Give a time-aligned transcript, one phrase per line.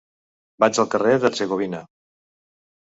[0.65, 1.85] Vaig al carrer d'Hercegovina.